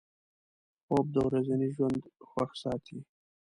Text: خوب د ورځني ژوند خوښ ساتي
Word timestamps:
خوب 0.83 1.05
د 1.13 1.17
ورځني 1.27 1.67
ژوند 1.75 1.99
خوښ 2.29 2.51
ساتي 2.63 2.97